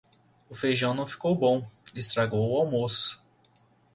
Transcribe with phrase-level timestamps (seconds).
[0.49, 1.63] O feijão não ficou bom,
[1.93, 3.23] estragou o almoço.